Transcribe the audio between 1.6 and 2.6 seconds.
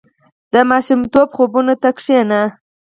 ته کښېنه.